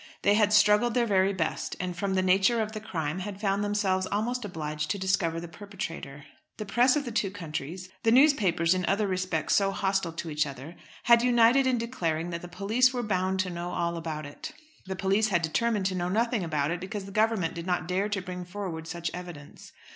[0.23, 3.63] They had struggled their very best, and, from the nature of the crime, had found
[3.63, 6.25] themselves almost obliged to discover the perpetrator.
[6.57, 10.47] The press of the two countries, the newspapers in other respects so hostile to each
[10.47, 14.51] other, had united in declaring that the police were bound to know all about it.
[14.87, 18.09] The police had determined to know nothing about it, because the Government did not dare
[18.09, 19.71] to bring forward such evidence.